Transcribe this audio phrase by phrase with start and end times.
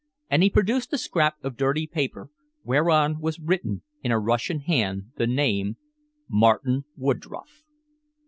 [0.31, 2.31] And he produced a scrap of dirty paper
[2.63, 5.77] whereon was written in a Russian hand the name
[6.27, 7.61] "Martin Woodroffe."